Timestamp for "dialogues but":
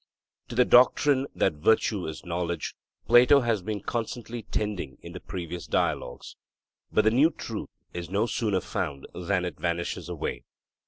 5.67-7.03